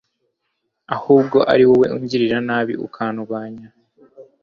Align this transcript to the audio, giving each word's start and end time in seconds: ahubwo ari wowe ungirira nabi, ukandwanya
ahubwo 0.95 1.37
ari 1.53 1.63
wowe 1.69 1.87
ungirira 1.95 2.37
nabi, 2.47 2.73
ukandwanya 2.87 3.67